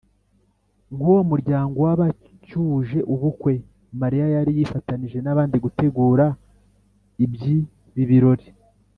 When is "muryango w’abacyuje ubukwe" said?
1.31-3.53